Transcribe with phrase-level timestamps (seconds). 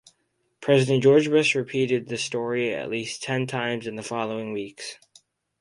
[0.61, 4.97] President George Bush repeated the story at least ten times in the following weeks.